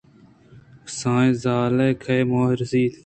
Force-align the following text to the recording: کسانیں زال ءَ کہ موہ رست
کسانیں 0.85 1.33
زال 1.43 1.77
ءَ 1.87 1.99
کہ 2.01 2.15
موہ 2.29 2.51
رست 2.59 2.95